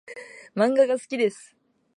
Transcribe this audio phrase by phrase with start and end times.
[0.55, 1.55] 漫画が好きです。